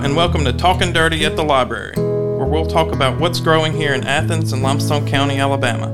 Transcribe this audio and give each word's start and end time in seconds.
And 0.00 0.16
welcome 0.16 0.44
to 0.46 0.52
Talking 0.52 0.92
Dirty 0.92 1.24
at 1.26 1.36
the 1.36 1.44
Library, 1.44 1.94
where 1.96 2.46
we'll 2.46 2.66
talk 2.66 2.92
about 2.92 3.20
what's 3.20 3.40
growing 3.40 3.72
here 3.72 3.92
in 3.92 4.04
Athens 4.04 4.52
and 4.52 4.62
Limestone 4.62 5.06
County, 5.06 5.38
Alabama. 5.38 5.92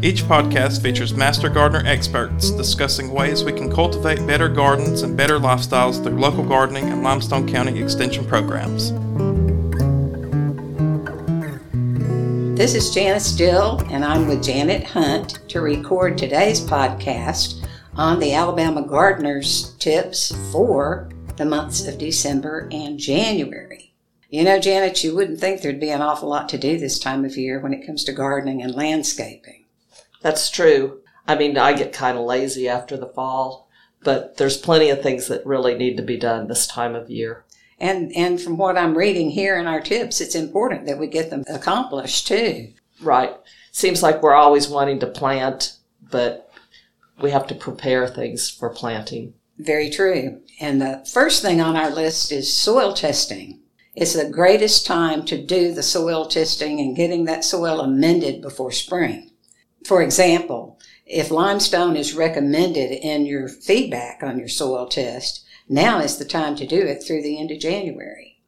Each 0.00 0.22
podcast 0.22 0.80
features 0.80 1.12
master 1.12 1.48
gardener 1.48 1.82
experts 1.84 2.50
discussing 2.52 3.10
ways 3.10 3.42
we 3.42 3.52
can 3.52 3.70
cultivate 3.70 4.24
better 4.26 4.48
gardens 4.48 5.02
and 5.02 5.16
better 5.16 5.38
lifestyles 5.38 6.02
through 6.02 6.18
local 6.18 6.44
gardening 6.44 6.90
and 6.90 7.02
Limestone 7.02 7.46
County 7.46 7.82
Extension 7.82 8.24
programs. 8.24 8.92
This 12.56 12.74
is 12.74 12.94
Janice 12.94 13.32
Dill, 13.32 13.82
and 13.90 14.04
I'm 14.04 14.28
with 14.28 14.42
Janet 14.42 14.84
Hunt 14.84 15.40
to 15.48 15.60
record 15.60 16.16
today's 16.16 16.60
podcast 16.60 17.66
on 17.96 18.20
the 18.20 18.34
Alabama 18.34 18.82
Gardeners 18.82 19.74
tips 19.78 20.32
for 20.52 21.10
the 21.42 21.48
months 21.48 21.88
of 21.88 21.98
December 21.98 22.68
and 22.70 23.00
January. 23.00 23.92
You 24.30 24.44
know, 24.44 24.60
Janet, 24.60 25.02
you 25.02 25.12
wouldn't 25.12 25.40
think 25.40 25.60
there'd 25.60 25.80
be 25.80 25.90
an 25.90 26.00
awful 26.00 26.28
lot 26.28 26.48
to 26.50 26.56
do 26.56 26.78
this 26.78 27.00
time 27.00 27.24
of 27.24 27.36
year 27.36 27.58
when 27.58 27.74
it 27.74 27.84
comes 27.84 28.04
to 28.04 28.12
gardening 28.12 28.62
and 28.62 28.76
landscaping. 28.76 29.64
That's 30.20 30.48
true. 30.48 31.00
I 31.26 31.34
mean, 31.34 31.58
I 31.58 31.72
get 31.72 31.92
kind 31.92 32.16
of 32.16 32.24
lazy 32.26 32.68
after 32.68 32.96
the 32.96 33.08
fall, 33.08 33.68
but 34.04 34.36
there's 34.36 34.56
plenty 34.56 34.88
of 34.88 35.02
things 35.02 35.26
that 35.26 35.44
really 35.44 35.74
need 35.74 35.96
to 35.96 36.02
be 36.04 36.16
done 36.16 36.46
this 36.46 36.68
time 36.68 36.94
of 36.94 37.10
year. 37.10 37.44
And 37.80 38.12
and 38.14 38.40
from 38.40 38.56
what 38.56 38.78
I'm 38.78 38.96
reading 38.96 39.30
here 39.30 39.58
in 39.58 39.66
our 39.66 39.80
tips, 39.80 40.20
it's 40.20 40.36
important 40.36 40.86
that 40.86 40.98
we 41.00 41.08
get 41.08 41.30
them 41.30 41.42
accomplished 41.48 42.28
too. 42.28 42.68
Right. 43.00 43.34
Seems 43.72 44.00
like 44.00 44.22
we're 44.22 44.34
always 44.34 44.68
wanting 44.68 45.00
to 45.00 45.08
plant, 45.08 45.76
but 46.08 46.52
we 47.20 47.32
have 47.32 47.48
to 47.48 47.56
prepare 47.56 48.06
things 48.06 48.48
for 48.48 48.70
planting. 48.70 49.34
Very 49.58 49.90
true. 49.90 50.40
And 50.60 50.80
the 50.80 51.04
first 51.12 51.42
thing 51.42 51.60
on 51.60 51.76
our 51.76 51.90
list 51.90 52.32
is 52.32 52.56
soil 52.56 52.94
testing. 52.94 53.60
It's 53.94 54.14
the 54.14 54.30
greatest 54.30 54.86
time 54.86 55.24
to 55.26 55.40
do 55.40 55.72
the 55.72 55.82
soil 55.82 56.26
testing 56.26 56.80
and 56.80 56.96
getting 56.96 57.26
that 57.26 57.44
soil 57.44 57.80
amended 57.80 58.40
before 58.40 58.72
spring. 58.72 59.30
For 59.86 60.02
example, 60.02 60.78
if 61.04 61.30
limestone 61.30 61.96
is 61.96 62.14
recommended 62.14 62.92
in 62.92 63.26
your 63.26 63.48
feedback 63.48 64.22
on 64.22 64.38
your 64.38 64.48
soil 64.48 64.86
test, 64.86 65.44
now 65.68 66.00
is 66.00 66.16
the 66.16 66.24
time 66.24 66.56
to 66.56 66.66
do 66.66 66.80
it 66.80 67.02
through 67.02 67.22
the 67.22 67.38
end 67.38 67.50
of 67.50 67.58
January. 67.58 68.38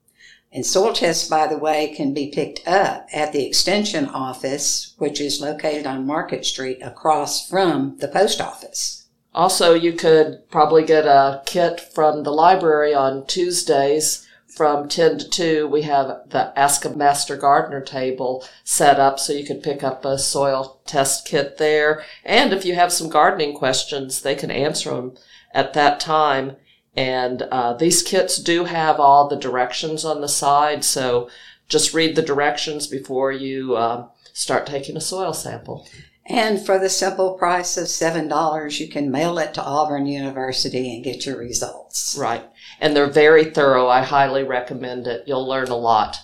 And 0.51 0.65
soil 0.65 0.93
tests, 0.93 1.29
by 1.29 1.49
the 1.49 1.59
way, 1.59 1.93
can 1.95 2.15
be 2.15 2.31
picked 2.31 2.67
up 2.67 3.09
at 3.13 3.33
the 3.33 3.45
Extension 3.45 4.07
office, 4.07 4.95
which 4.99 5.21
is 5.21 5.41
located 5.41 5.85
on 5.85 6.07
Market 6.07 6.47
Street 6.47 6.79
across 6.81 7.49
from 7.49 7.97
the 7.99 8.09
post 8.09 8.41
office. 8.41 9.04
Also, 9.35 9.75
you 9.75 9.93
could 9.93 10.49
probably 10.51 10.85
get 10.85 11.07
a 11.07 11.43
kit 11.45 11.81
from 11.81 12.23
the 12.23 12.33
library 12.33 12.95
on 12.95 13.27
Tuesdays 13.27 14.27
from 14.47 14.89
10 14.89 15.19
to 15.19 15.29
2. 15.29 15.67
We 15.67 15.83
have 15.83 16.31
the 16.31 16.53
Ask 16.57 16.85
a 16.85 16.91
Master 16.91 17.37
Gardener 17.37 17.81
table 17.81 18.45
set 18.63 19.01
up 19.01 19.19
so 19.19 19.33
you 19.33 19.45
could 19.45 19.63
pick 19.63 19.83
up 19.83 20.05
a 20.05 20.19
soil 20.19 20.81
test 20.87 21.27
kit 21.27 21.59
there. 21.59 22.05
And 22.25 22.53
if 22.53 22.65
you 22.65 22.77
have 22.77 22.93
some 22.93 23.09
gardening 23.09 23.57
questions, 23.57 24.23
they 24.23 24.37
can 24.37 24.53
answer 24.53 24.91
them 24.91 25.17
at 25.53 25.73
that 25.75 25.99
time. 25.99 26.57
And 26.97 27.43
uh, 27.43 27.73
these 27.75 28.03
kits 28.03 28.37
do 28.37 28.65
have 28.65 29.01
all 29.01 29.29
the 29.29 29.37
directions 29.37 30.05
on 30.05 30.21
the 30.21 30.29
side, 30.29 30.85
so 30.85 31.29
just 31.69 31.93
read 31.93 32.15
the 32.15 32.23
directions 32.23 32.87
before 32.87 33.33
you 33.33 33.75
uh, 33.75 34.07
start 34.33 34.67
taking 34.67 34.97
a 34.97 35.01
soil 35.01 35.33
sample. 35.33 35.89
And 36.27 36.65
for 36.65 36.79
the 36.79 36.89
simple 36.89 37.35
price 37.35 37.77
of 37.77 37.85
$7, 37.85 38.81
you 38.81 38.89
can 38.89 39.11
mail 39.11 39.39
it 39.39 39.53
to 39.55 39.63
Auburn 39.63 40.07
University 40.07 40.95
and 40.95 41.05
get 41.05 41.27
your 41.27 41.37
results. 41.37 42.17
Right. 42.19 42.45
And 42.81 42.97
they're 42.97 43.11
very 43.11 43.45
thorough. 43.45 43.89
I 43.89 44.03
highly 44.03 44.43
recommend 44.43 45.07
it. 45.07 45.25
You'll 45.27 45.47
learn 45.47 45.69
a 45.69 45.77
lot. 45.77 46.19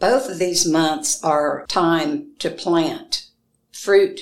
Both 0.00 0.28
of 0.28 0.38
these 0.38 0.66
months 0.66 1.22
are 1.22 1.64
time 1.68 2.32
to 2.40 2.50
plant 2.50 3.28
fruit 3.72 4.20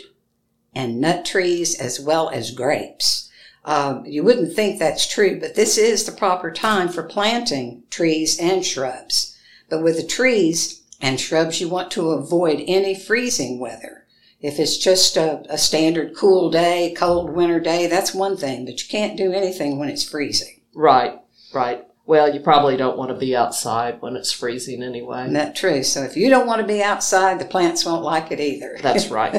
and 0.74 1.00
nut 1.00 1.24
trees 1.24 1.74
as 1.80 1.98
well 1.98 2.28
as 2.28 2.50
grapes. 2.50 3.30
Um, 3.64 4.04
you 4.04 4.22
wouldn't 4.22 4.52
think 4.52 4.78
that's 4.78 5.10
true, 5.10 5.40
but 5.40 5.54
this 5.54 5.78
is 5.78 6.04
the 6.04 6.12
proper 6.12 6.50
time 6.50 6.88
for 6.88 7.02
planting 7.02 7.84
trees 7.88 8.38
and 8.38 8.64
shrubs. 8.64 9.36
But 9.70 9.82
with 9.82 9.96
the 9.96 10.06
trees 10.06 10.82
and 11.00 11.18
shrubs, 11.18 11.60
you 11.60 11.68
want 11.68 11.90
to 11.92 12.10
avoid 12.10 12.62
any 12.66 12.94
freezing 12.94 13.58
weather. 13.58 14.03
If 14.44 14.60
it's 14.60 14.76
just 14.76 15.16
a, 15.16 15.42
a 15.48 15.56
standard 15.56 16.14
cool 16.14 16.50
day, 16.50 16.92
cold 16.94 17.30
winter 17.30 17.58
day, 17.60 17.86
that's 17.86 18.12
one 18.12 18.36
thing, 18.36 18.66
but 18.66 18.82
you 18.82 18.88
can't 18.90 19.16
do 19.16 19.32
anything 19.32 19.78
when 19.78 19.88
it's 19.88 20.06
freezing. 20.06 20.60
Right, 20.74 21.18
right. 21.54 21.86
Well, 22.04 22.34
you 22.34 22.40
probably 22.40 22.76
don't 22.76 22.98
want 22.98 23.08
to 23.08 23.16
be 23.16 23.34
outside 23.34 24.02
when 24.02 24.16
it's 24.16 24.32
freezing 24.32 24.82
anyway. 24.82 25.28
That's 25.30 25.58
true. 25.58 25.82
So 25.82 26.02
if 26.02 26.14
you 26.14 26.28
don't 26.28 26.46
want 26.46 26.60
to 26.60 26.66
be 26.66 26.82
outside, 26.82 27.38
the 27.38 27.46
plants 27.46 27.86
won't 27.86 28.04
like 28.04 28.30
it 28.30 28.38
either. 28.38 28.76
That's 28.82 29.08
right. 29.08 29.34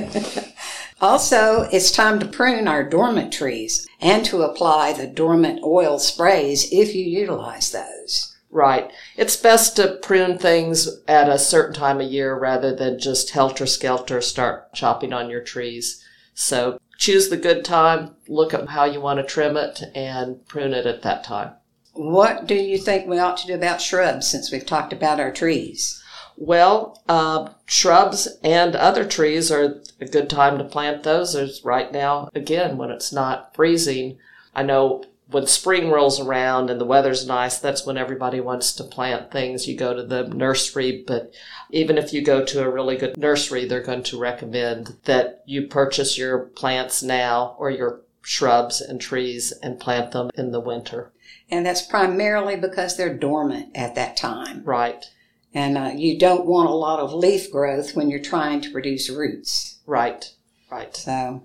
also, 0.99 1.69
it's 1.71 1.91
time 1.91 2.17
to 2.17 2.25
prune 2.25 2.67
our 2.67 2.83
dormant 2.83 3.31
trees 3.31 3.87
and 4.01 4.25
to 4.25 4.41
apply 4.41 4.93
the 4.93 5.05
dormant 5.05 5.63
oil 5.63 5.99
sprays 5.99 6.67
if 6.71 6.95
you 6.95 7.05
utilize 7.05 7.71
those. 7.71 8.34
Right. 8.55 8.89
It's 9.17 9.35
best 9.35 9.75
to 9.75 9.99
prune 10.01 10.37
things 10.37 10.87
at 11.09 11.27
a 11.27 11.37
certain 11.37 11.75
time 11.75 11.99
of 11.99 12.09
year 12.09 12.39
rather 12.39 12.73
than 12.73 12.97
just 12.97 13.31
helter 13.31 13.65
skelter 13.65 14.21
start 14.21 14.73
chopping 14.73 15.11
on 15.11 15.29
your 15.29 15.41
trees. 15.41 16.01
So 16.33 16.79
choose 16.97 17.27
the 17.27 17.35
good 17.35 17.65
time, 17.65 18.15
look 18.29 18.53
at 18.53 18.69
how 18.69 18.85
you 18.85 19.01
want 19.01 19.19
to 19.19 19.25
trim 19.25 19.57
it, 19.57 19.83
and 19.93 20.47
prune 20.47 20.73
it 20.73 20.85
at 20.85 21.01
that 21.01 21.25
time. 21.25 21.55
What 21.95 22.47
do 22.47 22.55
you 22.55 22.77
think 22.77 23.09
we 23.09 23.19
ought 23.19 23.35
to 23.39 23.47
do 23.47 23.55
about 23.55 23.81
shrubs 23.81 24.25
since 24.25 24.53
we've 24.53 24.65
talked 24.65 24.93
about 24.93 25.19
our 25.19 25.33
trees? 25.33 26.01
Well, 26.37 27.03
uh, 27.09 27.49
shrubs 27.65 28.37
and 28.41 28.73
other 28.73 29.03
trees 29.03 29.51
are 29.51 29.81
a 29.99 30.05
good 30.05 30.29
time 30.29 30.57
to 30.59 30.63
plant 30.63 31.03
those. 31.03 31.33
There's 31.33 31.65
right 31.65 31.91
now, 31.91 32.29
again, 32.33 32.77
when 32.77 32.89
it's 32.89 33.11
not 33.11 33.53
freezing. 33.53 34.17
I 34.55 34.63
know 34.63 35.03
when 35.27 35.47
spring 35.47 35.89
rolls 35.89 36.19
around 36.19 36.69
and 36.69 36.79
the 36.79 36.85
weather's 36.85 37.25
nice, 37.25 37.57
that's 37.57 37.85
when 37.85 37.97
everybody 37.97 38.39
wants 38.39 38.73
to 38.73 38.83
plant 38.83 39.31
things. 39.31 39.67
You 39.67 39.75
go 39.75 39.95
to 39.95 40.03
the 40.03 40.27
nursery, 40.27 41.03
but 41.05 41.33
even 41.71 41.97
if 41.97 42.13
you 42.13 42.21
go 42.21 42.45
to 42.45 42.63
a 42.63 42.69
really 42.69 42.95
good 42.95 43.17
nursery, 43.17 43.65
they're 43.65 43.81
going 43.81 44.03
to 44.03 44.19
recommend 44.19 44.97
that 45.05 45.43
you 45.45 45.67
purchase 45.67 46.17
your 46.17 46.39
plants 46.39 47.01
now 47.01 47.55
or 47.57 47.71
your 47.71 48.01
shrubs 48.21 48.81
and 48.81 49.01
trees 49.01 49.51
and 49.63 49.79
plant 49.79 50.11
them 50.11 50.29
in 50.35 50.51
the 50.51 50.59
winter. 50.59 51.11
And 51.49 51.65
that's 51.65 51.81
primarily 51.81 52.55
because 52.55 52.97
they're 52.97 53.13
dormant 53.13 53.75
at 53.75 53.95
that 53.95 54.17
time. 54.17 54.63
Right. 54.63 55.05
And 55.53 55.77
uh, 55.77 55.91
you 55.95 56.19
don't 56.19 56.45
want 56.45 56.69
a 56.69 56.73
lot 56.73 56.99
of 56.99 57.13
leaf 57.13 57.51
growth 57.51 57.95
when 57.95 58.09
you're 58.09 58.19
trying 58.19 58.61
to 58.61 58.71
produce 58.71 59.09
roots. 59.09 59.79
Right. 59.85 60.31
Right. 60.69 60.95
So 60.95 61.43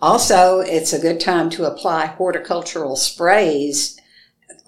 also, 0.00 0.60
it's 0.60 0.92
a 0.92 1.00
good 1.00 1.20
time 1.20 1.50
to 1.50 1.64
apply 1.64 2.06
horticultural 2.06 2.96
sprays 2.96 3.98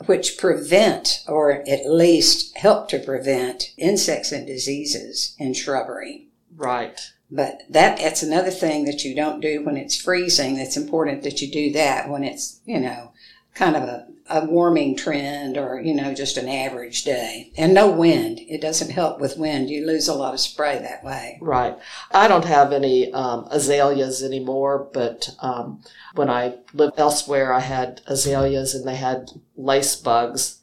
which 0.06 0.38
prevent 0.38 1.24
or 1.26 1.68
at 1.68 1.90
least 1.90 2.56
help 2.56 2.88
to 2.88 2.98
prevent 2.98 3.72
insects 3.76 4.32
and 4.32 4.46
diseases 4.46 5.34
in 5.38 5.52
shrubbery. 5.52 6.28
Right. 6.56 7.00
But 7.30 7.62
that 7.68 7.98
that's 7.98 8.22
another 8.22 8.50
thing 8.50 8.84
that 8.86 9.04
you 9.04 9.14
don't 9.14 9.40
do 9.40 9.64
when 9.64 9.76
it's 9.76 10.00
freezing. 10.00 10.56
It's 10.56 10.76
important 10.76 11.22
that 11.24 11.42
you 11.42 11.50
do 11.50 11.72
that 11.72 12.08
when 12.08 12.24
it's, 12.24 12.60
you 12.64 12.80
know, 12.80 13.12
kind 13.54 13.76
of 13.76 13.82
a 13.82 14.07
a 14.30 14.44
warming 14.44 14.96
trend 14.96 15.56
or, 15.56 15.80
you 15.80 15.94
know, 15.94 16.14
just 16.14 16.36
an 16.36 16.48
average 16.48 17.04
day. 17.04 17.52
And 17.56 17.74
no 17.74 17.90
wind. 17.90 18.40
It 18.40 18.60
doesn't 18.60 18.90
help 18.90 19.20
with 19.20 19.38
wind. 19.38 19.70
You 19.70 19.86
lose 19.86 20.08
a 20.08 20.14
lot 20.14 20.34
of 20.34 20.40
spray 20.40 20.78
that 20.78 21.04
way. 21.04 21.38
Right. 21.40 21.76
I 22.10 22.28
don't 22.28 22.44
have 22.44 22.72
any 22.72 23.12
um, 23.12 23.46
azaleas 23.50 24.22
anymore, 24.22 24.88
but 24.92 25.30
um, 25.40 25.82
when 26.14 26.30
I 26.30 26.56
lived 26.72 26.98
elsewhere, 26.98 27.52
I 27.52 27.60
had 27.60 28.00
azaleas 28.06 28.74
and 28.74 28.86
they 28.86 28.96
had 28.96 29.30
lace 29.56 29.96
bugs 29.96 30.60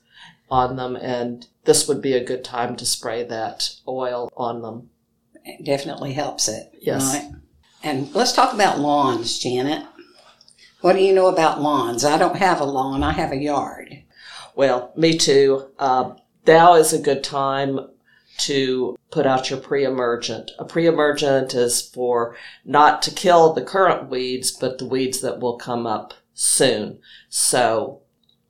on 0.49 0.75
them, 0.75 0.95
and 0.95 1.47
this 1.63 1.87
would 1.87 2.01
be 2.01 2.13
a 2.13 2.23
good 2.23 2.43
time 2.43 2.75
to 2.75 2.85
spray 2.85 3.23
that 3.23 3.69
oil 3.87 4.31
on 4.37 4.61
them. 4.61 4.89
It 5.43 5.65
definitely 5.65 6.13
helps 6.13 6.47
it. 6.47 6.71
Yes. 6.79 7.15
Right? 7.15 7.31
And 7.83 8.13
let's 8.15 8.33
talk 8.33 8.53
about 8.53 8.79
lawns, 8.79 9.39
Janet. 9.39 9.85
What 10.85 10.95
do 10.95 11.01
you 11.01 11.13
know 11.13 11.25
about 11.25 11.63
lawns? 11.63 12.05
I 12.05 12.19
don't 12.19 12.35
have 12.35 12.61
a 12.61 12.63
lawn, 12.63 13.01
I 13.01 13.13
have 13.13 13.31
a 13.31 13.37
yard. 13.37 14.03
Well, 14.53 14.93
me 14.95 15.17
too. 15.17 15.71
Uh, 15.79 16.13
now 16.45 16.75
is 16.75 16.93
a 16.93 16.99
good 16.99 17.23
time 17.23 17.79
to 18.41 18.95
put 19.09 19.25
out 19.25 19.49
your 19.49 19.57
pre-emergent. 19.57 20.51
A 20.59 20.63
pre-emergent 20.63 21.55
is 21.55 21.81
for 21.81 22.37
not 22.63 23.01
to 23.01 23.09
kill 23.09 23.51
the 23.51 23.63
current 23.63 24.11
weeds, 24.11 24.51
but 24.51 24.77
the 24.77 24.85
weeds 24.85 25.21
that 25.21 25.39
will 25.39 25.57
come 25.57 25.87
up 25.87 26.13
soon. 26.35 26.99
So, 27.29 28.01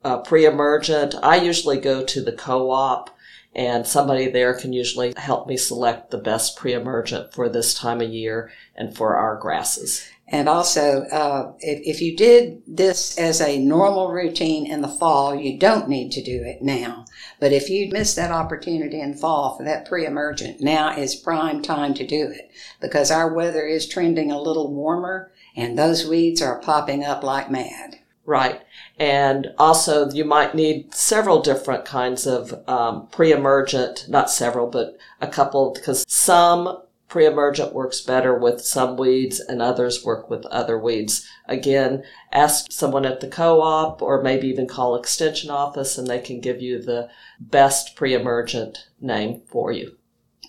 uh, 0.04 0.18
pre-emergent, 0.18 1.14
I 1.22 1.36
usually 1.36 1.80
go 1.80 2.04
to 2.04 2.20
the 2.20 2.32
co-op 2.32 3.15
and 3.56 3.86
somebody 3.86 4.28
there 4.30 4.52
can 4.52 4.74
usually 4.74 5.14
help 5.16 5.48
me 5.48 5.56
select 5.56 6.10
the 6.10 6.18
best 6.18 6.58
pre-emergent 6.58 7.32
for 7.32 7.48
this 7.48 7.72
time 7.72 8.02
of 8.02 8.10
year 8.10 8.50
and 8.76 8.94
for 8.94 9.16
our 9.16 9.36
grasses. 9.36 10.06
And 10.28 10.46
also, 10.48 11.02
uh, 11.04 11.52
if, 11.60 11.96
if 11.96 12.02
you 12.02 12.16
did 12.16 12.60
this 12.66 13.16
as 13.16 13.40
a 13.40 13.58
normal 13.58 14.10
routine 14.10 14.66
in 14.66 14.82
the 14.82 14.88
fall, 14.88 15.34
you 15.34 15.58
don't 15.58 15.88
need 15.88 16.10
to 16.12 16.22
do 16.22 16.42
it 16.44 16.60
now. 16.60 17.06
But 17.40 17.52
if 17.52 17.70
you 17.70 17.88
miss 17.90 18.14
that 18.16 18.30
opportunity 18.30 19.00
in 19.00 19.14
fall 19.14 19.56
for 19.56 19.62
that 19.62 19.88
pre-emergent, 19.88 20.60
now 20.60 20.94
is 20.94 21.14
prime 21.14 21.62
time 21.62 21.94
to 21.94 22.06
do 22.06 22.28
it 22.28 22.50
because 22.80 23.10
our 23.10 23.32
weather 23.32 23.66
is 23.66 23.88
trending 23.88 24.30
a 24.30 24.40
little 24.40 24.70
warmer 24.74 25.32
and 25.54 25.78
those 25.78 26.06
weeds 26.06 26.42
are 26.42 26.60
popping 26.60 27.04
up 27.04 27.22
like 27.22 27.50
mad. 27.50 28.00
Right. 28.26 28.62
And 28.98 29.52
also, 29.56 30.10
you 30.10 30.24
might 30.24 30.54
need 30.54 30.92
several 30.92 31.40
different 31.40 31.84
kinds 31.84 32.26
of 32.26 32.68
um, 32.68 33.06
pre 33.06 33.30
emergent, 33.30 34.06
not 34.08 34.30
several, 34.30 34.66
but 34.66 34.98
a 35.20 35.28
couple, 35.28 35.72
because 35.72 36.04
some 36.08 36.82
pre 37.08 37.24
emergent 37.24 37.72
works 37.72 38.00
better 38.00 38.36
with 38.36 38.60
some 38.62 38.96
weeds 38.96 39.38
and 39.38 39.62
others 39.62 40.04
work 40.04 40.28
with 40.28 40.44
other 40.46 40.76
weeds. 40.76 41.28
Again, 41.46 42.02
ask 42.32 42.72
someone 42.72 43.06
at 43.06 43.20
the 43.20 43.28
co 43.28 43.60
op 43.60 44.02
or 44.02 44.22
maybe 44.22 44.48
even 44.48 44.66
call 44.66 44.96
Extension 44.96 45.48
office 45.50 45.96
and 45.96 46.08
they 46.08 46.18
can 46.18 46.40
give 46.40 46.60
you 46.60 46.82
the 46.82 47.08
best 47.38 47.94
pre 47.94 48.12
emergent 48.12 48.88
name 49.00 49.42
for 49.46 49.70
you. 49.70 49.96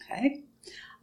Okay. 0.04 0.44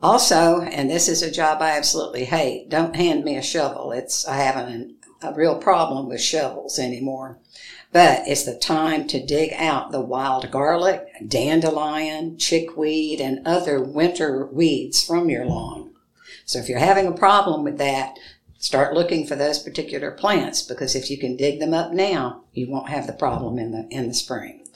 Also, 0.03 0.61
and 0.61 0.91
this 0.91 1.09
is 1.09 1.23
a 1.23 1.31
job 1.31 1.63
I 1.63 1.79
absolutely 1.79 2.25
hate, 2.25 2.69
don't 2.69 2.97
hand 2.97 3.25
me 3.25 3.37
a 3.37 3.43
shovel. 3.43 3.93
It's, 3.93 4.27
I 4.27 4.37
haven't 4.37 4.97
a 5.25 5.35
real 5.35 5.57
problem 5.57 6.09
with 6.09 6.21
shovels 6.21 6.79
anymore. 6.79 7.39
But 7.93 8.27
it's 8.27 8.45
the 8.45 8.57
time 8.57 9.07
to 9.09 9.25
dig 9.25 9.53
out 9.53 9.93
the 9.93 10.01
wild 10.01 10.51
garlic, 10.51 11.07
dandelion, 11.27 12.37
chickweed, 12.39 13.21
and 13.21 13.47
other 13.47 13.81
winter 13.81 14.47
weeds 14.47 15.03
from 15.03 15.31
your 15.31 15.47
lawn. 15.47 15.91
So 16.45 16.59
if 16.59 16.69
you're 16.69 16.79
having 16.79 17.07
a 17.07 17.13
problem 17.13 17.65
with 17.65 17.79
that, 17.79 18.19
start 18.59 18.95
looking 18.95 19.27
for 19.27 19.37
those 19.37 19.59
particular 19.59 20.11
plants 20.11 20.63
because 20.63 20.95
if 20.95 21.11
you 21.11 21.19
can 21.19 21.37
dig 21.37 21.61
them 21.61 21.73
up 21.73 21.93
now, 21.93 22.43
you 22.53 22.69
won't 22.69 22.89
have 22.89 23.07
the 23.07 23.13
problem 23.13 23.59
in 23.59 23.73
the 23.73 23.87
in 23.91 24.09
the 24.09 24.15
spring. 24.15 24.67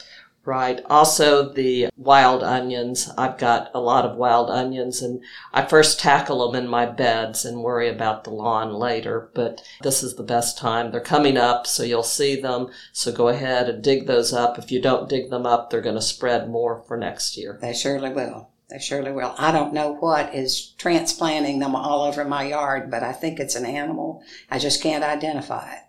Right. 0.49 0.81
Also, 0.89 1.53
the 1.53 1.91
wild 1.95 2.43
onions. 2.43 3.11
I've 3.19 3.37
got 3.37 3.71
a 3.75 3.81
lot 3.81 4.06
of 4.06 4.17
wild 4.17 4.49
onions, 4.49 5.03
and 5.03 5.23
I 5.53 5.67
first 5.67 6.00
tackle 6.00 6.50
them 6.50 6.65
in 6.65 6.71
my 6.71 6.87
beds 6.87 7.45
and 7.45 7.62
worry 7.62 7.91
about 7.91 8.25
the 8.25 8.31
lawn 8.31 8.73
later. 8.73 9.29
But 9.35 9.61
this 9.83 10.03
is 10.03 10.17
the 10.17 10.23
best 10.23 10.56
time. 10.56 10.91
They're 10.91 11.03
coming 11.03 11.37
up, 11.37 11.67
so 11.67 11.83
you'll 11.83 12.03
see 12.03 12.41
them. 12.41 12.69
So 12.95 13.12
go 13.12 13.29
ahead 13.29 13.69
and 13.69 13.85
dig 13.85 14.06
those 14.06 14.33
up. 14.33 14.59
If 14.59 14.73
you 14.73 14.81
don't 14.81 15.06
dig 15.06 15.29
them 15.29 15.45
up, 15.45 15.69
they're 15.69 15.83
going 15.83 15.97
to 15.97 16.00
spread 16.00 16.49
more 16.49 16.83
for 16.89 16.97
next 16.97 17.37
year. 17.37 17.59
They 17.61 17.75
surely 17.75 18.09
will. 18.09 18.49
They 18.71 18.79
surely 18.79 19.12
will. 19.12 19.35
I 19.37 19.53
don't 19.53 19.75
know 19.75 19.97
what 19.97 20.35
is 20.35 20.71
transplanting 20.79 21.59
them 21.59 21.77
all 21.77 22.05
over 22.05 22.25
my 22.25 22.45
yard, 22.45 22.91
but 22.91 23.03
I 23.03 23.12
think 23.12 23.39
it's 23.39 23.55
an 23.55 23.67
animal. 23.67 24.23
I 24.50 24.59
just 24.59 24.83
can't 24.83 25.05
identify 25.05 25.75
it. 25.75 25.88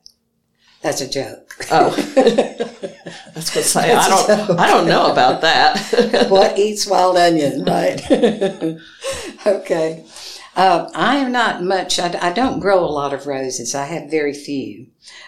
That's 0.82 1.02
a 1.02 1.10
joke. 1.10 1.56
Oh, 1.72 1.90
going 1.90 2.36
to 3.36 3.80
I 3.80 4.10
don't. 4.10 4.60
I 4.60 4.68
don't 4.68 4.88
know 4.88 5.12
about 5.12 5.42
that. 5.42 6.28
what 6.30 6.58
eats 6.58 6.88
wild 6.88 7.18
onion, 7.18 7.66
right? 7.66 8.02
okay. 9.46 10.06
Uh, 10.56 10.90
I 10.96 11.18
am 11.18 11.32
not 11.32 11.64
much. 11.64 12.00
I, 12.00 12.18
I 12.22 12.34
don't 12.34 12.62
grow 12.62 12.80
a 12.84 12.88
lot 12.88 13.14
of 13.14 13.28
roses. 13.28 13.76
I 13.76 13.86
have 13.86 14.10
very 14.10 14.34
few. 14.34 14.88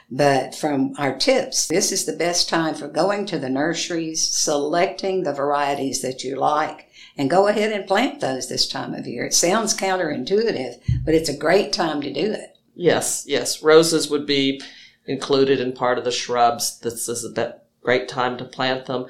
But 0.09 0.55
from 0.55 0.93
our 0.97 1.17
tips, 1.17 1.67
this 1.67 1.91
is 1.91 2.05
the 2.05 2.13
best 2.13 2.49
time 2.49 2.75
for 2.75 2.87
going 2.87 3.25
to 3.27 3.39
the 3.39 3.49
nurseries, 3.49 4.21
selecting 4.21 5.23
the 5.23 5.33
varieties 5.33 6.01
that 6.01 6.23
you 6.23 6.35
like, 6.35 6.89
and 7.17 7.29
go 7.29 7.47
ahead 7.47 7.71
and 7.71 7.87
plant 7.87 8.19
those 8.19 8.47
this 8.47 8.67
time 8.67 8.93
of 8.93 9.07
year. 9.07 9.25
It 9.25 9.33
sounds 9.33 9.75
counterintuitive, 9.75 11.03
but 11.05 11.13
it's 11.13 11.29
a 11.29 11.37
great 11.37 11.71
time 11.73 12.01
to 12.01 12.11
do 12.11 12.31
it. 12.31 12.57
Yes, 12.75 13.25
yes. 13.27 13.61
Roses 13.63 14.09
would 14.09 14.25
be 14.25 14.61
included 15.05 15.59
in 15.59 15.73
part 15.73 15.97
of 15.97 16.03
the 16.03 16.11
shrubs. 16.11 16.79
This 16.79 17.07
is 17.09 17.25
a 17.25 17.61
great 17.81 18.07
time 18.07 18.37
to 18.37 18.45
plant 18.45 18.85
them. 18.85 19.07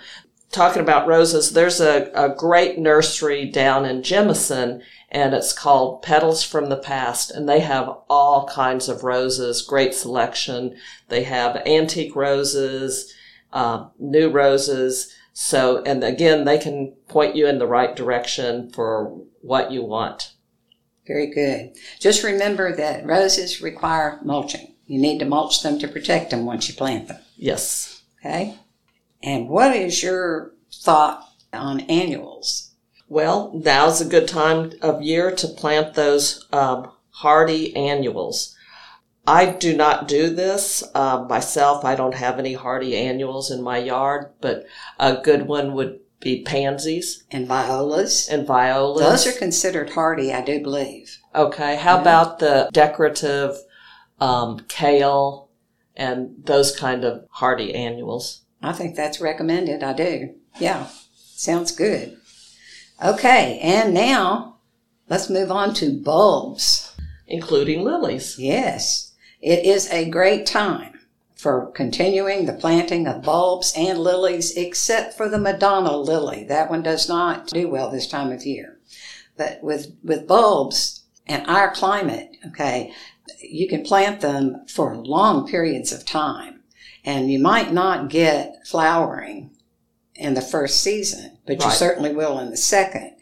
Talking 0.51 0.81
about 0.81 1.07
roses, 1.07 1.53
there's 1.53 1.79
a, 1.79 2.11
a 2.13 2.35
great 2.35 2.77
nursery 2.77 3.45
down 3.45 3.85
in 3.85 4.01
Jemison 4.01 4.81
and 5.09 5.33
it's 5.33 5.53
called 5.53 6.01
Petals 6.01 6.43
from 6.43 6.69
the 6.69 6.77
Past 6.77 7.31
and 7.31 7.47
they 7.47 7.61
have 7.61 7.89
all 8.09 8.47
kinds 8.47 8.89
of 8.89 9.03
roses, 9.03 9.61
great 9.61 9.93
selection. 9.93 10.75
They 11.07 11.23
have 11.23 11.63
antique 11.65 12.15
roses, 12.15 13.13
uh, 13.53 13.87
new 13.97 14.29
roses. 14.29 15.13
So, 15.33 15.81
and 15.83 16.03
again, 16.03 16.43
they 16.43 16.57
can 16.57 16.93
point 17.07 17.35
you 17.35 17.47
in 17.47 17.59
the 17.59 17.67
right 17.67 17.95
direction 17.95 18.71
for 18.71 19.21
what 19.41 19.71
you 19.71 19.83
want. 19.83 20.33
Very 21.07 21.27
good. 21.27 21.75
Just 21.99 22.23
remember 22.23 22.75
that 22.75 23.05
roses 23.05 23.61
require 23.61 24.19
mulching. 24.23 24.70
You 24.91 24.99
need 24.99 25.19
to 25.19 25.25
mulch 25.25 25.63
them 25.63 25.79
to 25.79 25.87
protect 25.87 26.31
them 26.31 26.45
once 26.45 26.67
you 26.67 26.73
plant 26.73 27.07
them. 27.07 27.19
Yes. 27.37 28.01
Okay. 28.19 28.55
And 29.23 29.47
what 29.47 29.73
is 29.73 30.03
your 30.03 30.51
thought 30.69 31.29
on 31.53 31.79
annuals? 31.81 32.71
Well, 33.07 33.53
now's 33.53 34.01
a 34.01 34.05
good 34.05 34.27
time 34.27 34.73
of 34.81 35.01
year 35.01 35.33
to 35.33 35.47
plant 35.47 35.93
those 35.93 36.45
um, 36.51 36.91
hardy 37.11 37.73
annuals. 37.73 38.53
I 39.25 39.51
do 39.51 39.77
not 39.77 40.09
do 40.09 40.29
this 40.29 40.83
uh, 40.93 41.23
myself. 41.23 41.85
I 41.85 41.95
don't 41.95 42.15
have 42.15 42.37
any 42.37 42.55
hardy 42.55 42.97
annuals 42.97 43.49
in 43.49 43.61
my 43.61 43.77
yard, 43.77 44.33
but 44.41 44.65
a 44.99 45.21
good 45.23 45.47
one 45.47 45.71
would 45.71 46.01
be 46.19 46.43
pansies 46.43 47.23
and 47.31 47.47
violas. 47.47 48.27
And 48.27 48.45
violas. 48.45 48.99
Those 49.23 49.27
are 49.33 49.39
considered 49.39 49.91
hardy, 49.91 50.33
I 50.33 50.41
do 50.41 50.61
believe. 50.61 51.17
Okay. 51.33 51.77
How 51.77 51.95
yeah. 51.95 52.01
about 52.01 52.39
the 52.39 52.69
decorative 52.73 53.55
um, 54.21 54.59
kale, 54.69 55.49
and 55.97 56.35
those 56.45 56.73
kind 56.73 57.03
of 57.03 57.25
hardy 57.31 57.73
annuals. 57.73 58.43
I 58.61 58.71
think 58.71 58.95
that's 58.95 59.19
recommended. 59.19 59.83
I 59.83 59.93
do. 59.93 60.35
Yeah, 60.59 60.87
sounds 61.15 61.71
good. 61.71 62.17
Okay, 63.03 63.59
and 63.61 63.93
now 63.93 64.57
let's 65.09 65.29
move 65.29 65.51
on 65.51 65.73
to 65.75 65.99
bulbs, 65.99 66.95
including 67.27 67.83
lilies. 67.83 68.37
Yes, 68.37 69.13
it 69.41 69.65
is 69.65 69.89
a 69.89 70.09
great 70.09 70.45
time 70.45 70.99
for 71.35 71.71
continuing 71.71 72.45
the 72.45 72.53
planting 72.53 73.07
of 73.07 73.23
bulbs 73.23 73.73
and 73.75 73.97
lilies, 73.97 74.55
except 74.55 75.17
for 75.17 75.27
the 75.27 75.39
Madonna 75.39 75.97
lily. 75.97 76.43
That 76.43 76.69
one 76.69 76.83
does 76.83 77.09
not 77.09 77.47
do 77.47 77.67
well 77.67 77.89
this 77.89 78.07
time 78.07 78.31
of 78.31 78.45
year. 78.45 78.77
But 79.35 79.63
with, 79.63 79.95
with 80.03 80.27
bulbs 80.27 81.05
and 81.25 81.47
our 81.47 81.73
climate, 81.73 82.37
okay, 82.49 82.93
you 83.39 83.67
can 83.67 83.83
plant 83.83 84.21
them 84.21 84.65
for 84.67 84.95
long 84.95 85.47
periods 85.47 85.91
of 85.91 86.05
time 86.05 86.61
and 87.03 87.31
you 87.31 87.39
might 87.39 87.73
not 87.73 88.09
get 88.09 88.65
flowering 88.65 89.51
in 90.15 90.33
the 90.33 90.41
first 90.41 90.81
season, 90.81 91.37
but 91.45 91.57
right. 91.59 91.65
you 91.65 91.71
certainly 91.71 92.13
will 92.13 92.39
in 92.39 92.51
the 92.51 92.57
second, 92.57 93.15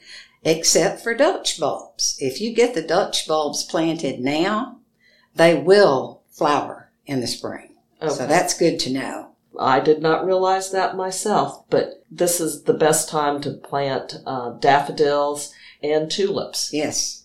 except 0.44 1.02
for 1.02 1.14
Dutch 1.14 1.60
bulbs. 1.60 2.18
If 2.20 2.42
you 2.42 2.54
get 2.54 2.74
the 2.74 2.82
Dutch 2.82 3.28
bulbs 3.28 3.64
planted 3.64 4.20
now, 4.20 4.80
they 5.36 5.56
will 5.56 6.24
flower 6.30 6.92
in 7.06 7.22
the 7.22 7.28
spring. 7.28 7.76
Okay. 8.02 8.14
So 8.14 8.28
that's 8.28 8.58
good 8.58 8.80
to 8.82 8.92
know. 8.92 9.30
I 9.58 9.80
did 9.80 10.02
not 10.02 10.26
realize 10.26 10.72
that 10.72 10.96
myself, 10.96 11.66
but 11.70 12.04
this 12.10 12.40
is 12.40 12.64
the 12.64 12.74
best 12.74 13.10
time 13.10 13.42
to 13.42 13.52
plant 13.52 14.18
uh, 14.26 14.52
daffodils 14.52 15.54
and 15.82 16.10
tulips. 16.10 16.72
Yes. 16.72 17.24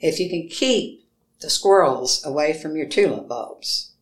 If 0.00 0.20
you 0.20 0.28
can 0.28 0.48
keep 0.48 1.05
the 1.46 1.50
squirrels 1.50 2.26
away 2.26 2.52
from 2.52 2.74
your 2.74 2.86
tulip 2.86 3.28
bulbs. 3.28 3.92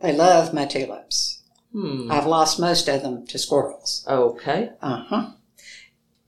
They 0.00 0.12
love 0.12 0.54
my 0.54 0.66
tulips. 0.66 1.42
Hmm. 1.72 2.08
I've 2.08 2.26
lost 2.26 2.60
most 2.60 2.88
of 2.88 3.02
them 3.02 3.26
to 3.26 3.38
squirrels. 3.38 4.06
Okay. 4.08 4.70
Uh 4.80 5.02
huh. 5.08 5.30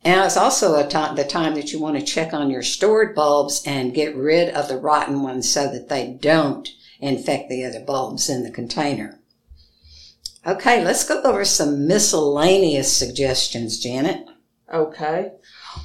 And 0.02 0.26
it's 0.26 0.36
also 0.36 0.74
a 0.74 0.88
time, 0.88 1.14
the 1.14 1.22
time 1.22 1.54
that 1.54 1.70
you 1.70 1.78
want 1.78 1.96
to 1.96 2.04
check 2.04 2.34
on 2.34 2.50
your 2.50 2.64
stored 2.64 3.14
bulbs 3.14 3.62
and 3.64 3.94
get 3.94 4.16
rid 4.16 4.48
of 4.48 4.66
the 4.66 4.76
rotten 4.76 5.22
ones 5.22 5.48
so 5.48 5.70
that 5.70 5.88
they 5.88 6.18
don't 6.20 6.68
infect 6.98 7.48
the 7.48 7.64
other 7.64 7.78
bulbs 7.78 8.28
in 8.28 8.42
the 8.42 8.50
container. 8.50 9.20
Okay, 10.44 10.84
let's 10.84 11.06
go 11.06 11.22
over 11.22 11.44
some 11.44 11.86
miscellaneous 11.86 12.92
suggestions, 12.92 13.78
Janet. 13.78 14.26
Okay. 14.72 15.30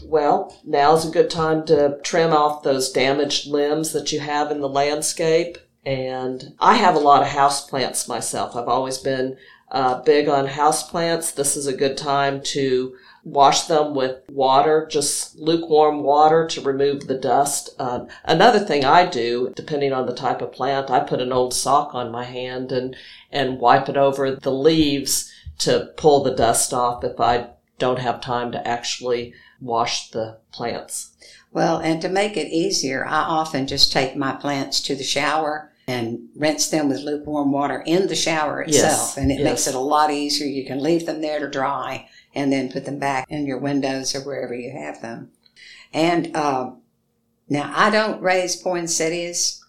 Well, 0.03 0.57
now's 0.65 1.07
a 1.07 1.11
good 1.11 1.29
time 1.29 1.65
to 1.65 1.99
trim 2.03 2.33
off 2.33 2.63
those 2.63 2.91
damaged 2.91 3.47
limbs 3.47 3.91
that 3.93 4.11
you 4.11 4.19
have 4.19 4.51
in 4.51 4.61
the 4.61 4.69
landscape. 4.69 5.57
And 5.85 6.53
I 6.59 6.75
have 6.75 6.95
a 6.95 6.99
lot 6.99 7.21
of 7.21 7.29
houseplants 7.29 8.07
myself. 8.07 8.55
I've 8.55 8.67
always 8.67 8.97
been 8.97 9.37
uh, 9.71 10.01
big 10.01 10.27
on 10.27 10.47
houseplants. 10.47 11.33
This 11.33 11.55
is 11.55 11.67
a 11.67 11.75
good 11.75 11.97
time 11.97 12.41
to 12.41 12.95
wash 13.23 13.63
them 13.63 13.93
with 13.93 14.17
water, 14.29 14.87
just 14.89 15.37
lukewarm 15.37 16.03
water 16.03 16.47
to 16.47 16.61
remove 16.61 17.07
the 17.07 17.17
dust. 17.17 17.69
Uh, 17.77 18.05
another 18.23 18.59
thing 18.59 18.83
I 18.85 19.05
do, 19.05 19.53
depending 19.55 19.93
on 19.93 20.05
the 20.05 20.15
type 20.15 20.41
of 20.41 20.51
plant, 20.51 20.89
I 20.89 21.01
put 21.01 21.21
an 21.21 21.31
old 21.31 21.53
sock 21.53 21.93
on 21.93 22.11
my 22.11 22.23
hand 22.23 22.71
and, 22.71 22.95
and 23.31 23.59
wipe 23.59 23.89
it 23.89 23.97
over 23.97 24.35
the 24.35 24.51
leaves 24.51 25.31
to 25.59 25.91
pull 25.97 26.23
the 26.23 26.35
dust 26.35 26.73
off 26.73 27.03
if 27.03 27.19
I 27.19 27.49
don't 27.77 27.99
have 27.99 28.21
time 28.21 28.51
to 28.51 28.67
actually 28.67 29.33
wash 29.61 30.09
the 30.11 30.39
plants. 30.51 31.11
Well, 31.51 31.77
and 31.77 32.01
to 32.01 32.09
make 32.09 32.37
it 32.37 32.47
easier, 32.51 33.05
I 33.05 33.21
often 33.21 33.67
just 33.67 33.91
take 33.91 34.15
my 34.15 34.33
plants 34.33 34.81
to 34.81 34.95
the 34.95 35.03
shower 35.03 35.71
and 35.87 36.29
rinse 36.35 36.69
them 36.69 36.87
with 36.87 36.99
lukewarm 36.99 37.51
water 37.51 37.83
in 37.85 38.07
the 38.07 38.15
shower 38.15 38.61
itself. 38.61 39.15
Yes, 39.15 39.17
And 39.17 39.31
it 39.31 39.39
yes. 39.39 39.43
makes 39.43 39.67
it 39.67 39.73
a 39.75 39.79
lot 39.79 40.11
easier. 40.11 40.45
You 40.47 40.65
can 40.65 40.83
leave 40.83 41.07
them 41.07 41.21
there 41.21 41.39
to 41.39 41.49
dry 41.49 42.07
and 42.35 42.53
then 42.53 42.71
put 42.71 42.85
them 42.85 42.99
back 42.99 43.25
in 43.29 43.47
your 43.47 43.57
windows 43.57 44.13
or 44.15 44.21
wherever 44.21 44.53
you 44.53 44.71
have 44.71 45.01
them. 45.01 45.31
And 45.91 46.35
um, 46.35 46.81
now 47.47 47.73
I 47.75 47.89
don't 47.89 48.21
raise 48.21 48.55
poinsettias. 48.55 49.63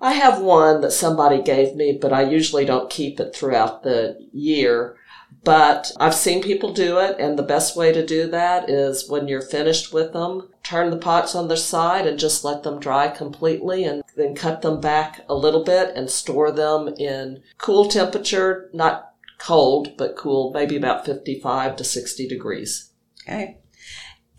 I 0.00 0.14
have 0.14 0.40
one 0.40 0.80
that 0.80 0.92
somebody 0.92 1.42
gave 1.42 1.76
me, 1.76 1.98
but 2.00 2.12
I 2.12 2.22
usually 2.22 2.64
don't 2.64 2.90
keep 2.90 3.20
it 3.20 3.34
throughout 3.34 3.82
the 3.82 4.18
year. 4.32 4.96
But 5.44 5.92
I've 6.00 6.14
seen 6.14 6.42
people 6.42 6.72
do 6.72 6.98
it, 6.98 7.16
and 7.18 7.38
the 7.38 7.42
best 7.42 7.76
way 7.76 7.92
to 7.92 8.04
do 8.04 8.26
that 8.30 8.70
is 8.70 9.08
when 9.08 9.28
you're 9.28 9.42
finished 9.42 9.92
with 9.92 10.14
them, 10.14 10.48
turn 10.62 10.90
the 10.90 10.96
pots 10.96 11.34
on 11.34 11.48
their 11.48 11.56
side 11.56 12.06
and 12.06 12.18
just 12.18 12.44
let 12.44 12.62
them 12.62 12.80
dry 12.80 13.08
completely, 13.08 13.84
and 13.84 14.02
then 14.16 14.34
cut 14.34 14.62
them 14.62 14.80
back 14.80 15.24
a 15.28 15.34
little 15.34 15.62
bit 15.62 15.94
and 15.94 16.08
store 16.08 16.50
them 16.50 16.88
in 16.98 17.42
cool 17.58 17.88
temperature, 17.88 18.70
not 18.72 19.12
cold, 19.38 19.96
but 19.98 20.16
cool, 20.16 20.50
maybe 20.52 20.76
about 20.76 21.04
55 21.04 21.76
to 21.76 21.84
60 21.84 22.26
degrees. 22.26 22.90
Okay. 23.28 23.58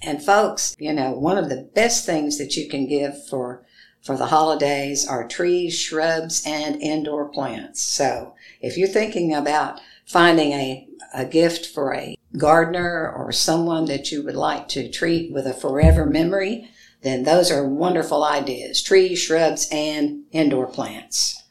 And 0.01 0.23
folks, 0.23 0.75
you 0.79 0.93
know, 0.93 1.11
one 1.11 1.37
of 1.37 1.49
the 1.49 1.69
best 1.75 2.05
things 2.05 2.37
that 2.37 2.55
you 2.55 2.67
can 2.67 2.87
give 2.87 3.27
for 3.27 3.65
for 4.05 4.15
the 4.15 4.27
holidays 4.27 5.07
are 5.07 5.27
trees, 5.27 5.75
shrubs, 5.75 6.43
and 6.45 6.79
indoor 6.79 7.27
plants. 7.27 7.81
So 7.81 8.35
if 8.61 8.77
you're 8.77 8.87
thinking 8.87 9.33
about 9.33 9.81
finding 10.05 10.51
a, 10.51 10.87
a 11.13 11.25
gift 11.25 11.65
for 11.65 11.93
a 11.93 12.17
gardener 12.37 13.11
or 13.11 13.31
someone 13.31 13.85
that 13.85 14.11
you 14.11 14.23
would 14.23 14.35
like 14.35 14.67
to 14.69 14.89
treat 14.89 15.31
with 15.31 15.47
a 15.47 15.53
forever 15.53 16.05
memory, 16.05 16.69
then 17.01 17.23
those 17.23 17.51
are 17.51 17.67
wonderful 17.67 18.23
ideas. 18.23 18.81
Trees, 18.81 19.19
shrubs, 19.19 19.67
and 19.71 20.23
indoor 20.31 20.67
plants. 20.67 21.43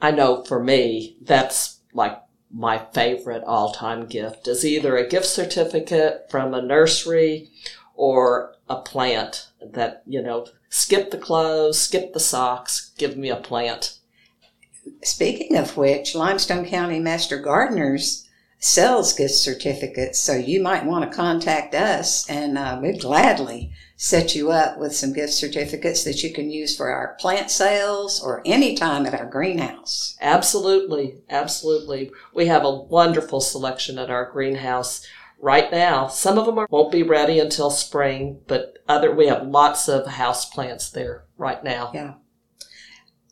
I 0.00 0.10
know 0.10 0.44
for 0.44 0.62
me, 0.62 1.16
that's 1.20 1.80
like 1.92 2.20
my 2.50 2.78
favorite 2.92 3.44
all 3.44 3.72
time 3.72 4.06
gift 4.06 4.48
is 4.48 4.64
either 4.64 4.96
a 4.96 5.08
gift 5.08 5.26
certificate 5.26 6.26
from 6.30 6.54
a 6.54 6.62
nursery 6.62 7.50
or 7.94 8.54
a 8.68 8.76
plant 8.76 9.48
that, 9.60 10.02
you 10.06 10.22
know, 10.22 10.46
skip 10.68 11.10
the 11.10 11.18
clothes, 11.18 11.80
skip 11.80 12.12
the 12.12 12.20
socks, 12.20 12.92
give 12.96 13.16
me 13.16 13.28
a 13.28 13.36
plant. 13.36 13.97
Speaking 15.02 15.56
of 15.56 15.76
which, 15.76 16.14
Limestone 16.14 16.64
County 16.64 16.98
Master 16.98 17.38
Gardeners 17.38 18.28
sells 18.60 19.12
gift 19.12 19.34
certificates, 19.34 20.18
so 20.18 20.34
you 20.34 20.60
might 20.60 20.84
want 20.84 21.08
to 21.08 21.16
contact 21.16 21.74
us 21.74 22.28
and 22.28 22.58
uh, 22.58 22.78
we'd 22.82 23.00
gladly 23.00 23.72
set 23.96 24.34
you 24.34 24.50
up 24.50 24.78
with 24.78 24.94
some 24.94 25.12
gift 25.12 25.32
certificates 25.32 26.04
that 26.04 26.22
you 26.22 26.32
can 26.32 26.50
use 26.50 26.76
for 26.76 26.90
our 26.90 27.16
plant 27.20 27.50
sales 27.50 28.22
or 28.22 28.42
any 28.44 28.74
time 28.74 29.06
at 29.06 29.14
our 29.14 29.26
greenhouse. 29.26 30.16
Absolutely, 30.20 31.20
absolutely. 31.28 32.10
We 32.32 32.46
have 32.46 32.64
a 32.64 32.74
wonderful 32.74 33.40
selection 33.40 33.98
at 33.98 34.10
our 34.10 34.30
greenhouse 34.30 35.04
right 35.40 35.70
now. 35.70 36.06
Some 36.06 36.38
of 36.38 36.46
them 36.46 36.58
are, 36.58 36.68
won't 36.70 36.92
be 36.92 37.02
ready 37.02 37.38
until 37.40 37.70
spring, 37.70 38.40
but 38.46 38.78
other 38.88 39.14
we 39.14 39.26
have 39.26 39.46
lots 39.46 39.88
of 39.88 40.06
house 40.06 40.48
plants 40.48 40.90
there 40.90 41.24
right 41.36 41.62
now. 41.62 41.90
Yeah. 41.92 42.14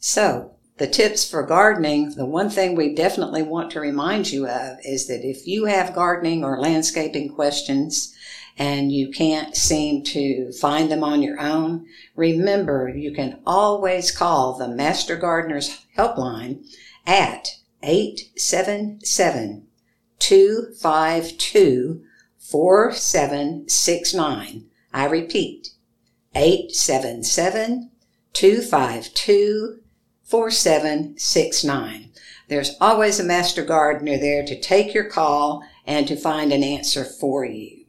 So, 0.00 0.55
the 0.78 0.86
tips 0.86 1.28
for 1.28 1.42
gardening, 1.42 2.10
the 2.10 2.24
one 2.26 2.50
thing 2.50 2.76
we 2.76 2.94
definitely 2.94 3.42
want 3.42 3.70
to 3.70 3.80
remind 3.80 4.30
you 4.30 4.46
of 4.46 4.76
is 4.84 5.06
that 5.06 5.26
if 5.26 5.46
you 5.46 5.64
have 5.64 5.94
gardening 5.94 6.44
or 6.44 6.60
landscaping 6.60 7.30
questions 7.30 8.14
and 8.58 8.92
you 8.92 9.10
can't 9.10 9.56
seem 9.56 10.02
to 10.02 10.52
find 10.52 10.90
them 10.90 11.02
on 11.02 11.22
your 11.22 11.40
own, 11.40 11.86
remember 12.14 12.90
you 12.90 13.10
can 13.12 13.40
always 13.46 14.10
call 14.10 14.58
the 14.58 14.68
Master 14.68 15.16
Gardeners 15.16 15.86
Helpline 15.96 16.62
at 17.06 17.48
877 17.82 19.66
252 20.18 22.02
4769. 22.38 24.66
I 24.92 25.06
repeat, 25.06 25.70
877 26.34 27.90
252 28.34 29.80
4769. 30.26 32.10
There's 32.48 32.76
always 32.80 33.18
a 33.18 33.24
master 33.24 33.64
gardener 33.64 34.18
there 34.18 34.44
to 34.44 34.60
take 34.60 34.92
your 34.92 35.08
call 35.08 35.64
and 35.86 36.06
to 36.08 36.16
find 36.16 36.52
an 36.52 36.62
answer 36.62 37.04
for 37.04 37.44
you. 37.44 37.84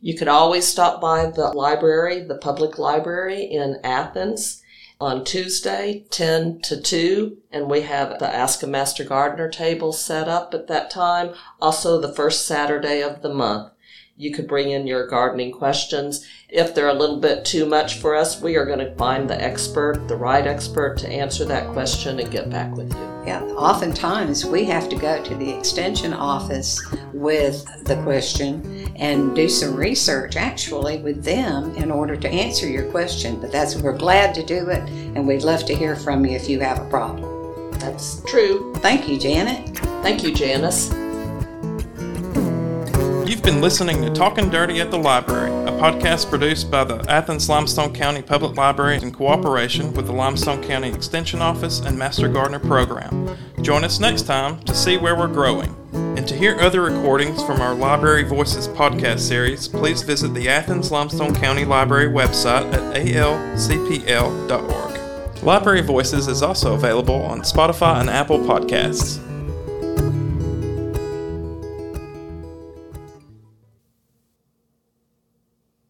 You 0.00 0.16
could 0.16 0.28
always 0.28 0.66
stop 0.66 1.00
by 1.00 1.26
the 1.26 1.48
library, 1.48 2.22
the 2.22 2.38
public 2.38 2.78
library 2.78 3.42
in 3.42 3.78
Athens 3.84 4.62
on 5.00 5.24
Tuesday, 5.24 6.04
10 6.10 6.60
to 6.62 6.80
2, 6.80 7.38
and 7.52 7.68
we 7.68 7.82
have 7.82 8.18
the 8.18 8.28
Ask 8.28 8.62
a 8.62 8.66
Master 8.66 9.04
Gardener 9.04 9.48
table 9.48 9.92
set 9.92 10.28
up 10.28 10.54
at 10.54 10.66
that 10.68 10.90
time. 10.90 11.34
Also, 11.60 12.00
the 12.00 12.12
first 12.12 12.46
Saturday 12.46 13.02
of 13.02 13.22
the 13.22 13.32
month. 13.32 13.72
You 14.18 14.32
could 14.32 14.48
bring 14.48 14.72
in 14.72 14.88
your 14.88 15.06
gardening 15.06 15.52
questions. 15.52 16.26
If 16.48 16.74
they're 16.74 16.88
a 16.88 16.92
little 16.92 17.20
bit 17.20 17.44
too 17.44 17.66
much 17.66 18.00
for 18.00 18.16
us, 18.16 18.42
we 18.42 18.56
are 18.56 18.66
going 18.66 18.80
to 18.80 18.92
find 18.96 19.30
the 19.30 19.40
expert, 19.40 20.08
the 20.08 20.16
right 20.16 20.44
expert 20.44 20.98
to 20.98 21.08
answer 21.08 21.44
that 21.44 21.72
question 21.72 22.18
and 22.18 22.28
get 22.28 22.50
back 22.50 22.74
with 22.74 22.92
you. 22.92 23.22
Yeah, 23.24 23.44
oftentimes 23.44 24.44
we 24.44 24.64
have 24.64 24.88
to 24.88 24.96
go 24.96 25.22
to 25.22 25.34
the 25.36 25.56
extension 25.56 26.12
office 26.12 26.84
with 27.12 27.64
the 27.84 27.94
question 28.02 28.90
and 28.96 29.36
do 29.36 29.48
some 29.48 29.76
research 29.76 30.34
actually 30.34 30.98
with 30.98 31.22
them 31.22 31.76
in 31.76 31.92
order 31.92 32.16
to 32.16 32.28
answer 32.28 32.68
your 32.68 32.90
question. 32.90 33.40
But 33.40 33.52
that's 33.52 33.76
we're 33.76 33.96
glad 33.96 34.34
to 34.34 34.44
do 34.44 34.68
it 34.68 34.82
and 35.14 35.28
we'd 35.28 35.44
love 35.44 35.64
to 35.66 35.76
hear 35.76 35.94
from 35.94 36.26
you 36.26 36.32
if 36.32 36.48
you 36.48 36.58
have 36.58 36.80
a 36.80 36.90
problem. 36.90 37.70
That's 37.78 38.20
true. 38.24 38.74
Thank 38.78 39.08
you, 39.08 39.16
Janet. 39.16 39.78
Thank 40.02 40.24
you, 40.24 40.34
Janice. 40.34 40.92
Been 43.48 43.62
listening 43.62 44.02
to 44.02 44.10
Talking 44.10 44.50
Dirty 44.50 44.78
at 44.82 44.90
the 44.90 44.98
Library, 44.98 45.50
a 45.66 45.72
podcast 45.80 46.28
produced 46.28 46.70
by 46.70 46.84
the 46.84 47.02
Athens 47.10 47.48
Limestone 47.48 47.94
County 47.94 48.20
Public 48.20 48.58
Library 48.58 48.98
in 49.00 49.10
cooperation 49.10 49.94
with 49.94 50.04
the 50.04 50.12
Limestone 50.12 50.62
County 50.62 50.90
Extension 50.90 51.40
Office 51.40 51.80
and 51.80 51.98
Master 51.98 52.28
Gardener 52.28 52.58
Program. 52.58 53.34
Join 53.62 53.84
us 53.84 54.00
next 54.00 54.26
time 54.26 54.60
to 54.64 54.74
see 54.74 54.98
where 54.98 55.16
we're 55.16 55.28
growing. 55.28 55.74
And 55.94 56.28
to 56.28 56.36
hear 56.36 56.60
other 56.60 56.82
recordings 56.82 57.42
from 57.42 57.62
our 57.62 57.74
Library 57.74 58.24
Voices 58.24 58.68
podcast 58.68 59.20
series, 59.20 59.66
please 59.66 60.02
visit 60.02 60.34
the 60.34 60.50
Athens 60.50 60.92
Limestone 60.92 61.34
County 61.34 61.64
Library 61.64 62.12
website 62.12 62.70
at 62.74 62.96
alcpl.org. 62.96 64.52
Library 65.42 65.80
Voices 65.80 66.28
is 66.28 66.42
also 66.42 66.74
available 66.74 67.22
on 67.22 67.40
Spotify 67.40 68.02
and 68.02 68.10
Apple 68.10 68.40
Podcasts. 68.40 69.26